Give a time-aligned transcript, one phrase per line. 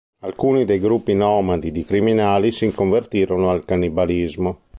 [0.21, 4.61] Alcuni dei gruppi nomadi di criminali si convertirono al cannibalismo.